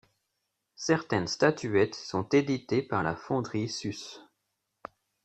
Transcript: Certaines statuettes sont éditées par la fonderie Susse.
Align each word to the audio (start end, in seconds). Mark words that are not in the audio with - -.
Certaines 0.77 1.27
statuettes 1.27 1.93
sont 1.93 2.27
éditées 2.29 2.81
par 2.81 3.03
la 3.03 3.15
fonderie 3.15 3.69
Susse. 3.69 4.23